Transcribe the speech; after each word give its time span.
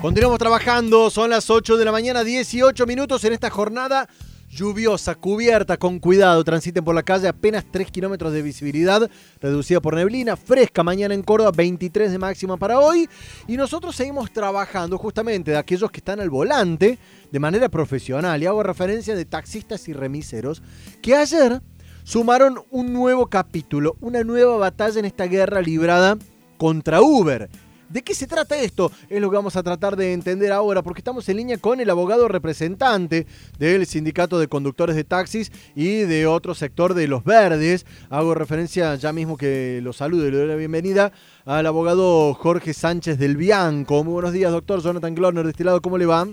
Continuamos 0.00 0.38
trabajando, 0.38 1.10
son 1.10 1.30
las 1.30 1.50
8 1.50 1.76
de 1.76 1.84
la 1.84 1.90
mañana, 1.90 2.22
18 2.22 2.86
minutos 2.86 3.24
en 3.24 3.32
esta 3.32 3.50
jornada 3.50 4.08
lluviosa, 4.48 5.16
cubierta, 5.16 5.76
con 5.76 5.98
cuidado. 5.98 6.44
Transiten 6.44 6.84
por 6.84 6.94
la 6.94 7.02
calle 7.02 7.26
apenas 7.26 7.64
3 7.68 7.90
kilómetros 7.90 8.32
de 8.32 8.42
visibilidad, 8.42 9.10
reducida 9.40 9.80
por 9.80 9.96
neblina, 9.96 10.36
fresca 10.36 10.84
mañana 10.84 11.14
en 11.14 11.24
Córdoba, 11.24 11.50
23 11.50 12.12
de 12.12 12.18
máxima 12.18 12.56
para 12.56 12.78
hoy. 12.78 13.08
Y 13.48 13.56
nosotros 13.56 13.96
seguimos 13.96 14.32
trabajando 14.32 14.98
justamente 14.98 15.50
de 15.50 15.56
aquellos 15.56 15.90
que 15.90 15.98
están 15.98 16.20
al 16.20 16.30
volante 16.30 16.96
de 17.32 17.38
manera 17.40 17.68
profesional. 17.68 18.40
Y 18.40 18.46
hago 18.46 18.62
referencia 18.62 19.16
de 19.16 19.24
taxistas 19.24 19.88
y 19.88 19.92
remiseros 19.94 20.62
que 21.02 21.16
ayer 21.16 21.60
sumaron 22.04 22.62
un 22.70 22.92
nuevo 22.92 23.26
capítulo, 23.26 23.96
una 24.00 24.22
nueva 24.22 24.58
batalla 24.58 25.00
en 25.00 25.06
esta 25.06 25.24
guerra 25.24 25.60
librada 25.60 26.16
contra 26.56 27.02
Uber. 27.02 27.50
¿De 27.88 28.02
qué 28.02 28.14
se 28.14 28.26
trata 28.26 28.60
esto? 28.60 28.92
Es 29.08 29.18
lo 29.18 29.30
que 29.30 29.36
vamos 29.36 29.56
a 29.56 29.62
tratar 29.62 29.96
de 29.96 30.12
entender 30.12 30.52
ahora, 30.52 30.82
porque 30.82 31.00
estamos 31.00 31.26
en 31.30 31.38
línea 31.38 31.56
con 31.56 31.80
el 31.80 31.88
abogado 31.88 32.28
representante 32.28 33.26
del 33.58 33.86
Sindicato 33.86 34.38
de 34.38 34.46
Conductores 34.46 34.94
de 34.94 35.04
Taxis 35.04 35.50
y 35.74 36.00
de 36.00 36.26
otro 36.26 36.54
sector 36.54 36.92
de 36.92 37.08
los 37.08 37.24
verdes. 37.24 37.86
Hago 38.10 38.34
referencia 38.34 38.94
ya 38.96 39.14
mismo 39.14 39.38
que 39.38 39.80
lo 39.82 39.94
saludo 39.94 40.28
y 40.28 40.30
le 40.30 40.36
doy 40.36 40.48
la 40.48 40.56
bienvenida 40.56 41.12
al 41.46 41.66
abogado 41.66 42.34
Jorge 42.34 42.74
Sánchez 42.74 43.18
del 43.18 43.38
Bianco. 43.38 44.04
Muy 44.04 44.12
buenos 44.12 44.34
días, 44.34 44.52
doctor 44.52 44.82
Jonathan 44.82 45.14
Glorner, 45.14 45.44
de 45.44 45.50
este 45.50 45.64
lado, 45.64 45.80
¿cómo 45.80 45.96
le 45.96 46.04
va? 46.04 46.26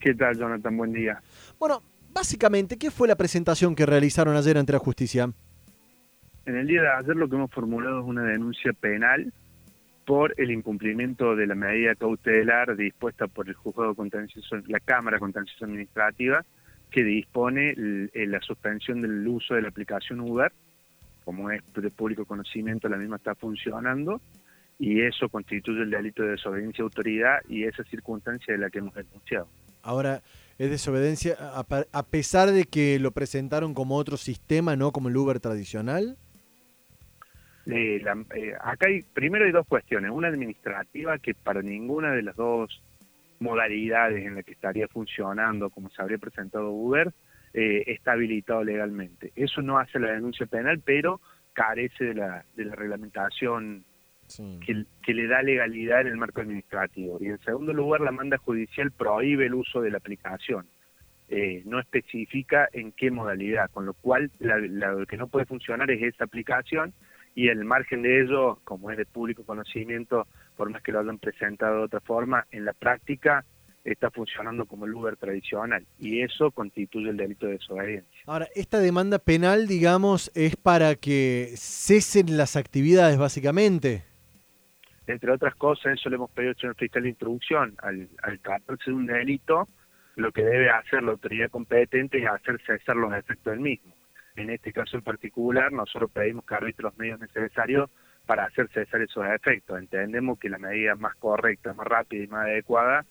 ¿Qué 0.00 0.14
tal, 0.14 0.36
Jonathan? 0.36 0.76
Buen 0.76 0.92
día. 0.92 1.22
Bueno, 1.58 1.82
básicamente, 2.12 2.76
¿qué 2.76 2.90
fue 2.90 3.08
la 3.08 3.16
presentación 3.16 3.74
que 3.74 3.86
realizaron 3.86 4.36
ayer 4.36 4.58
ante 4.58 4.74
la 4.74 4.78
justicia? 4.78 5.32
En 6.44 6.56
el 6.56 6.66
día 6.66 6.82
de 6.82 6.88
ayer 6.88 7.16
lo 7.16 7.26
que 7.26 7.36
hemos 7.36 7.50
formulado 7.50 8.00
es 8.00 8.06
una 8.06 8.22
denuncia 8.24 8.74
penal 8.74 9.32
por 10.08 10.32
el 10.38 10.50
incumplimiento 10.50 11.36
de 11.36 11.46
la 11.46 11.54
medida 11.54 11.94
cautelar 11.94 12.74
dispuesta 12.78 13.26
por 13.26 13.46
el 13.46 13.52
juzgado 13.52 13.94
contencioso, 13.94 14.56
la 14.66 14.80
Cámara 14.80 15.18
Contencioso 15.18 15.66
Administrativa, 15.66 16.46
que 16.90 17.04
dispone 17.04 17.74
la 17.76 18.40
suspensión 18.40 19.02
del 19.02 19.28
uso 19.28 19.52
de 19.52 19.60
la 19.60 19.68
aplicación 19.68 20.20
Uber, 20.20 20.50
como 21.26 21.50
es 21.50 21.60
de 21.74 21.90
público 21.90 22.24
conocimiento, 22.24 22.88
la 22.88 22.96
misma 22.96 23.16
está 23.16 23.34
funcionando, 23.34 24.22
y 24.78 25.02
eso 25.02 25.28
constituye 25.28 25.82
el 25.82 25.90
delito 25.90 26.22
de 26.22 26.30
desobediencia 26.30 26.80
a 26.80 26.86
autoridad 26.86 27.40
y 27.46 27.64
esa 27.64 27.84
circunstancia 27.84 28.54
de 28.54 28.60
la 28.60 28.70
que 28.70 28.78
hemos 28.78 28.94
denunciado. 28.94 29.46
Ahora, 29.82 30.22
es 30.56 30.70
desobediencia 30.70 31.36
a 31.38 32.02
pesar 32.04 32.50
de 32.50 32.64
que 32.64 32.98
lo 32.98 33.10
presentaron 33.10 33.74
como 33.74 33.96
otro 33.96 34.16
sistema, 34.16 34.74
no 34.74 34.90
como 34.90 35.10
el 35.10 35.16
Uber 35.18 35.38
tradicional. 35.38 36.16
Eh, 37.70 38.02
eh, 38.34 38.54
acá 38.60 38.86
hay, 38.88 39.02
primero 39.02 39.44
hay 39.44 39.52
dos 39.52 39.66
cuestiones, 39.66 40.10
una 40.10 40.28
administrativa 40.28 41.18
que 41.18 41.34
para 41.34 41.60
ninguna 41.60 42.12
de 42.12 42.22
las 42.22 42.34
dos 42.34 42.82
modalidades 43.40 44.24
en 44.26 44.36
la 44.36 44.42
que 44.42 44.52
estaría 44.52 44.88
funcionando 44.88 45.68
como 45.70 45.90
se 45.90 46.00
habría 46.00 46.18
presentado 46.18 46.70
Uber 46.70 47.12
eh, 47.52 47.84
está 47.86 48.12
habilitado 48.12 48.64
legalmente. 48.64 49.32
Eso 49.36 49.60
no 49.60 49.78
hace 49.78 49.98
la 49.98 50.12
denuncia 50.12 50.46
penal, 50.46 50.80
pero 50.84 51.20
carece 51.52 52.06
de 52.06 52.14
la, 52.14 52.44
de 52.56 52.64
la 52.64 52.74
reglamentación 52.74 53.84
que, 54.64 54.84
que, 55.02 55.14
le 55.14 55.26
da 55.26 55.42
legalidad 55.42 56.02
en 56.02 56.08
el 56.08 56.16
marco 56.16 56.40
administrativo. 56.40 57.18
Y 57.20 57.26
en 57.26 57.38
segundo 57.40 57.72
lugar, 57.72 58.00
la 58.00 58.12
manda 58.12 58.38
judicial 58.38 58.92
prohíbe 58.92 59.46
el 59.46 59.54
uso 59.54 59.80
de 59.80 59.90
la 59.90 59.98
aplicación. 59.98 60.66
Eh, 61.30 61.62
no 61.66 61.78
especifica 61.78 62.68
en 62.72 62.92
qué 62.92 63.10
modalidad, 63.10 63.70
con 63.70 63.84
lo 63.84 63.92
cual 63.92 64.30
lo 64.38 65.06
que 65.06 65.18
no 65.18 65.28
puede 65.28 65.44
funcionar 65.44 65.90
es 65.90 66.02
esa 66.02 66.24
aplicación 66.24 66.94
y 67.38 67.50
el 67.50 67.64
margen 67.64 68.02
de 68.02 68.22
ello, 68.22 68.58
como 68.64 68.90
es 68.90 68.96
de 68.96 69.06
público 69.06 69.44
conocimiento, 69.44 70.26
por 70.56 70.70
más 70.70 70.82
que 70.82 70.90
lo 70.90 70.98
hayan 70.98 71.20
presentado 71.20 71.76
de 71.76 71.84
otra 71.84 72.00
forma, 72.00 72.44
en 72.50 72.64
la 72.64 72.72
práctica 72.72 73.44
está 73.84 74.10
funcionando 74.10 74.66
como 74.66 74.86
el 74.86 74.94
Uber 74.94 75.16
tradicional 75.16 75.86
y 76.00 76.22
eso 76.22 76.50
constituye 76.50 77.10
el 77.10 77.16
delito 77.16 77.46
de 77.46 77.52
desobediencia. 77.52 78.22
Ahora, 78.26 78.48
esta 78.56 78.80
demanda 78.80 79.20
penal, 79.20 79.68
digamos, 79.68 80.32
es 80.34 80.56
para 80.56 80.96
que 80.96 81.52
cesen 81.54 82.36
las 82.36 82.56
actividades 82.56 83.18
básicamente. 83.18 84.02
Entre 85.06 85.30
otras 85.30 85.54
cosas, 85.54 85.92
eso 85.92 86.10
le 86.10 86.16
hemos 86.16 86.32
pedido 86.32 86.54
al 86.60 86.74
fiscal 86.74 87.04
de 87.04 87.10
introducción, 87.10 87.76
al, 87.82 88.08
al 88.24 88.40
tratarse 88.40 88.90
de 88.90 88.96
un 88.96 89.06
delito, 89.06 89.68
lo 90.16 90.32
que 90.32 90.42
debe 90.42 90.70
hacer 90.70 91.04
la 91.04 91.12
autoridad 91.12 91.50
competente 91.50 92.18
es 92.18 92.28
hacer 92.28 92.60
cesar 92.66 92.96
los 92.96 93.14
efectos 93.14 93.52
del 93.52 93.60
mismo. 93.60 93.94
En 94.38 94.50
este 94.50 94.72
caso 94.72 94.96
en 94.96 95.02
particular, 95.02 95.72
nosotros 95.72 96.12
pedimos 96.12 96.44
que 96.44 96.54
arbitre 96.54 96.84
los 96.84 96.96
medios 96.96 97.18
necesarios 97.18 97.90
para 98.24 98.44
hacer 98.44 98.68
cesar 98.72 99.02
esos 99.02 99.24
efectos. 99.26 99.78
Entendemos 99.78 100.38
que 100.38 100.48
la 100.48 100.58
medida 100.58 100.94
más 100.94 101.16
correcta, 101.16 101.74
más 101.74 101.86
rápida 101.86 102.22
y 102.22 102.28
más 102.28 102.46
adecuada 102.46 103.04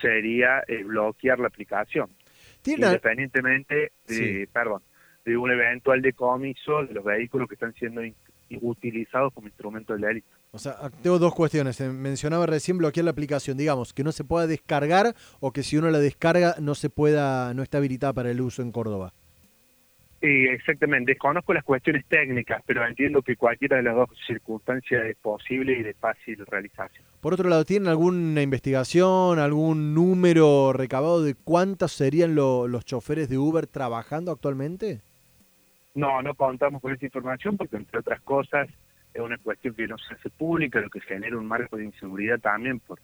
sería 0.00 0.62
eh, 0.68 0.82
bloquear 0.84 1.38
la 1.38 1.48
aplicación, 1.48 2.08
independientemente 2.64 3.92
de, 4.06 4.48
perdón, 4.52 4.82
de 5.24 5.36
un 5.36 5.50
eventual 5.50 6.00
decomiso 6.00 6.84
de 6.86 6.94
los 6.94 7.04
vehículos 7.04 7.46
que 7.48 7.56
están 7.56 7.74
siendo 7.74 8.00
utilizados 8.62 9.34
como 9.34 9.48
instrumento 9.48 9.94
de 9.94 10.06
delito. 10.06 10.28
O 10.52 10.58
sea, 10.58 10.90
tengo 11.02 11.18
dos 11.18 11.34
cuestiones. 11.34 11.78
Eh, 11.80 11.90
mencionaba 11.90 12.46
recién 12.46 12.78
bloquear 12.78 13.04
la 13.04 13.10
aplicación, 13.10 13.58
digamos, 13.58 13.92
que 13.92 14.02
no 14.02 14.12
se 14.12 14.24
pueda 14.24 14.46
descargar 14.46 15.14
o 15.40 15.52
que 15.52 15.62
si 15.62 15.76
uno 15.76 15.90
la 15.90 15.98
descarga 15.98 16.54
no 16.58 16.74
se 16.74 16.88
pueda, 16.88 17.52
no 17.52 17.62
está 17.62 17.78
habilitada 17.78 18.14
para 18.14 18.30
el 18.30 18.40
uso 18.40 18.62
en 18.62 18.72
Córdoba. 18.72 19.12
Sí, 20.20 20.46
exactamente. 20.50 21.12
Desconozco 21.12 21.54
las 21.54 21.64
cuestiones 21.64 22.04
técnicas, 22.06 22.62
pero 22.66 22.86
entiendo 22.86 23.22
que 23.22 23.36
cualquiera 23.36 23.78
de 23.78 23.84
las 23.84 23.94
dos 23.94 24.10
circunstancias 24.26 25.06
es 25.06 25.16
posible 25.16 25.78
y 25.78 25.82
de 25.82 25.94
fácil 25.94 26.44
realización. 26.46 27.06
Por 27.22 27.32
otro 27.32 27.48
lado, 27.48 27.64
¿tienen 27.64 27.88
alguna 27.88 28.42
investigación, 28.42 29.38
algún 29.38 29.94
número 29.94 30.74
recabado 30.74 31.22
de 31.22 31.34
cuántos 31.34 31.92
serían 31.92 32.34
los 32.34 32.84
choferes 32.84 33.30
de 33.30 33.38
Uber 33.38 33.66
trabajando 33.66 34.30
actualmente? 34.30 35.00
No, 35.94 36.20
no 36.22 36.34
contamos 36.34 36.82
con 36.82 36.92
esa 36.92 37.06
información 37.06 37.56
porque, 37.56 37.76
entre 37.76 38.00
otras 38.00 38.20
cosas, 38.20 38.68
es 39.14 39.20
una 39.20 39.38
cuestión 39.38 39.74
que 39.74 39.88
no 39.88 39.96
se 39.98 40.14
hace 40.14 40.28
pública, 40.30 40.80
lo 40.80 40.90
que 40.90 41.00
genera 41.00 41.36
un 41.36 41.46
marco 41.46 41.76
de 41.78 41.84
inseguridad 41.84 42.38
también 42.38 42.78
por 42.78 43.00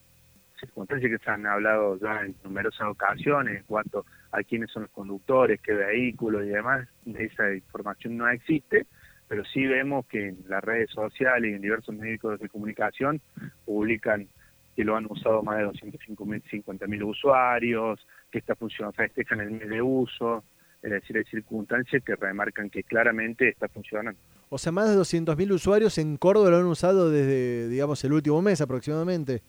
circunstancias 0.58 1.10
que 1.10 1.24
se 1.24 1.30
han 1.30 1.46
hablado 1.46 1.98
ya 1.98 2.22
en 2.22 2.34
numerosas 2.44 2.88
ocasiones 2.88 3.58
en 3.58 3.64
cuanto 3.64 4.04
a 4.32 4.42
quiénes 4.42 4.70
son 4.70 4.82
los 4.82 4.90
conductores, 4.92 5.60
qué 5.60 5.72
vehículos 5.72 6.44
y 6.44 6.48
demás, 6.48 6.88
esa 7.06 7.54
información 7.54 8.16
no 8.16 8.28
existe, 8.28 8.86
pero 9.28 9.44
sí 9.44 9.66
vemos 9.66 10.06
que 10.06 10.28
en 10.28 10.44
las 10.48 10.62
redes 10.62 10.90
sociales 10.90 11.50
y 11.50 11.54
en 11.54 11.62
diversos 11.62 11.94
medios 11.94 12.40
de 12.40 12.48
comunicación 12.48 13.20
publican 13.64 14.28
que 14.74 14.84
lo 14.84 14.96
han 14.96 15.06
usado 15.06 15.42
más 15.42 15.58
de 15.58 15.64
250 15.64 16.86
mil 16.86 17.02
usuarios, 17.04 18.06
que 18.30 18.38
esta 18.38 18.54
función 18.54 18.92
festejan 18.92 19.40
el 19.40 19.50
mes 19.52 19.68
de 19.68 19.80
uso, 19.80 20.44
es 20.82 20.90
decir, 20.90 21.16
hay 21.16 21.24
circunstancias 21.24 22.02
que 22.04 22.14
remarcan 22.14 22.70
que 22.70 22.82
claramente 22.82 23.48
está 23.48 23.68
funcionando. 23.68 24.20
O 24.48 24.58
sea, 24.58 24.70
más 24.70 24.88
de 24.88 24.96
200.000 24.96 25.50
usuarios 25.50 25.98
en 25.98 26.16
Córdoba 26.16 26.50
lo 26.50 26.58
han 26.58 26.66
usado 26.66 27.10
desde, 27.10 27.68
digamos, 27.68 28.04
el 28.04 28.12
último 28.12 28.40
mes 28.42 28.60
aproximadamente. 28.60 29.42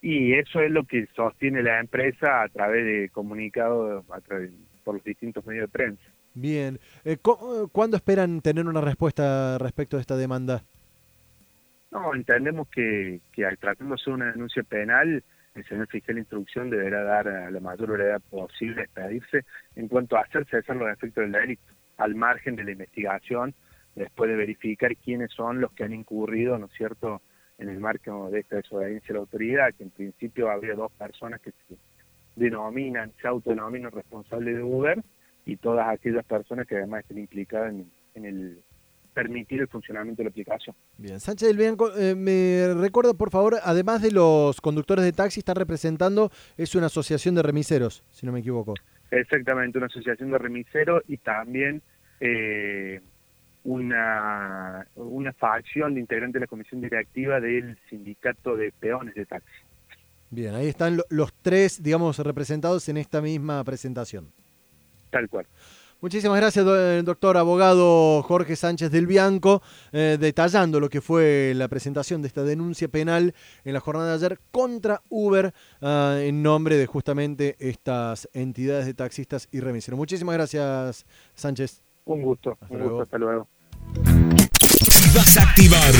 Y 0.00 0.34
eso 0.34 0.60
es 0.60 0.70
lo 0.70 0.84
que 0.84 1.06
sostiene 1.14 1.62
la 1.62 1.80
empresa 1.80 2.42
a 2.42 2.48
través 2.48 2.84
de 2.84 3.08
comunicados 3.10 4.04
por 4.84 4.94
los 4.94 5.04
distintos 5.04 5.44
medios 5.44 5.62
de 5.62 5.72
prensa. 5.72 6.02
Bien. 6.34 6.78
Eh, 7.04 7.16
¿Cuándo 7.72 7.96
esperan 7.96 8.40
tener 8.40 8.66
una 8.66 8.80
respuesta 8.80 9.58
respecto 9.58 9.96
a 9.96 10.00
esta 10.00 10.16
demanda? 10.16 10.62
No, 11.90 12.14
entendemos 12.14 12.68
que, 12.68 13.20
que 13.32 13.44
al 13.44 13.58
tratándose 13.58 14.10
de 14.10 14.14
una 14.14 14.30
denuncia 14.30 14.62
penal, 14.62 15.22
el 15.54 15.64
señor 15.64 15.88
fiscal 15.88 16.14
de 16.14 16.20
instrucción 16.20 16.70
deberá 16.70 17.02
dar 17.02 17.28
a 17.28 17.50
la 17.50 17.60
mayor 17.60 17.90
brevedad 17.90 18.20
posible 18.30 18.82
expedirse 18.82 19.44
en 19.74 19.88
cuanto 19.88 20.16
a 20.16 20.20
hacer 20.20 20.46
cesar 20.46 20.76
los 20.76 20.90
efectos 20.90 21.22
del 21.22 21.32
delito, 21.32 21.62
al 21.96 22.14
margen 22.14 22.54
de 22.56 22.64
la 22.64 22.72
investigación, 22.72 23.54
después 23.96 24.30
de 24.30 24.36
verificar 24.36 24.94
quiénes 24.96 25.32
son 25.32 25.60
los 25.60 25.72
que 25.72 25.84
han 25.84 25.92
incurrido, 25.92 26.58
¿no 26.58 26.66
es 26.66 26.72
cierto?, 26.72 27.20
en 27.58 27.68
el 27.68 27.80
marco 27.80 28.30
de 28.30 28.40
esta 28.40 28.56
desobediencia 28.56 29.12
a 29.12 29.14
la 29.14 29.20
autoridad, 29.20 29.74
que 29.74 29.84
en 29.84 29.90
principio 29.90 30.50
habría 30.50 30.74
dos 30.74 30.92
personas 30.92 31.40
que 31.40 31.50
se 31.50 31.76
denominan, 32.36 33.12
se 33.20 33.26
autodenominan 33.26 33.90
responsables 33.90 34.56
de 34.56 34.62
Uber 34.62 35.02
y 35.44 35.56
todas 35.56 35.88
aquellas 35.88 36.24
personas 36.24 36.66
que 36.66 36.76
además 36.76 37.00
estén 37.00 37.18
implicadas 37.18 37.74
en, 38.14 38.24
el 38.24 38.62
permitir 39.14 39.60
el 39.60 39.68
funcionamiento 39.68 40.22
de 40.22 40.24
la 40.24 40.30
aplicación. 40.30 40.76
Bien, 40.96 41.18
Sánchez 41.18 41.48
del 41.48 41.56
Bianco, 41.56 41.90
eh, 41.96 42.14
me 42.14 42.72
recuerda 42.74 43.14
por 43.14 43.30
favor, 43.30 43.56
además 43.64 44.02
de 44.02 44.12
los 44.12 44.60
conductores 44.60 45.04
de 45.04 45.12
taxi, 45.12 45.40
está 45.40 45.54
representando, 45.54 46.30
es 46.56 46.74
una 46.76 46.86
asociación 46.86 47.34
de 47.34 47.42
remiseros, 47.42 48.04
si 48.10 48.26
no 48.26 48.32
me 48.32 48.40
equivoco. 48.40 48.74
Exactamente, 49.10 49.78
una 49.78 49.86
asociación 49.88 50.30
de 50.30 50.38
remiseros 50.38 51.02
y 51.08 51.16
también 51.16 51.82
eh, 52.20 53.00
una, 53.68 54.86
una 54.96 55.32
facción 55.34 55.94
de 55.94 56.00
integrante 56.00 56.38
de 56.38 56.44
la 56.44 56.46
comisión 56.46 56.80
directiva 56.80 57.38
del 57.38 57.76
sindicato 57.90 58.56
de 58.56 58.72
peones 58.72 59.14
de 59.14 59.26
taxi. 59.26 59.52
Bien, 60.30 60.54
ahí 60.54 60.68
están 60.68 61.00
los 61.10 61.32
tres, 61.42 61.82
digamos, 61.82 62.18
representados 62.18 62.88
en 62.88 62.96
esta 62.96 63.20
misma 63.20 63.62
presentación. 63.64 64.28
Tal 65.10 65.28
cual. 65.28 65.46
Muchísimas 66.00 66.38
gracias, 66.38 66.64
doctor 67.04 67.36
abogado 67.36 68.22
Jorge 68.22 68.54
Sánchez 68.54 68.90
del 68.92 69.08
Bianco, 69.08 69.62
eh, 69.90 70.16
detallando 70.18 70.78
lo 70.78 70.88
que 70.88 71.00
fue 71.00 71.52
la 71.56 71.66
presentación 71.66 72.22
de 72.22 72.28
esta 72.28 72.44
denuncia 72.44 72.86
penal 72.86 73.34
en 73.64 73.74
la 73.74 73.80
jornada 73.80 74.10
de 74.10 74.14
ayer 74.14 74.38
contra 74.52 75.02
Uber 75.08 75.52
uh, 75.82 75.86
en 76.20 76.42
nombre 76.42 76.76
de 76.76 76.86
justamente 76.86 77.56
estas 77.58 78.28
entidades 78.32 78.86
de 78.86 78.94
taxistas 78.94 79.48
y 79.50 79.58
remiseros. 79.58 79.98
Muchísimas 79.98 80.36
gracias, 80.36 81.04
Sánchez. 81.34 81.82
Un 82.04 82.22
gusto, 82.22 82.56
hasta 82.60 82.72
un 82.72 82.78
luego. 82.78 82.90
gusto, 82.90 83.02
hasta 83.02 83.18
luego. 83.18 83.48
Vas 85.14 85.36
a 85.36 85.42
activar 85.42 85.92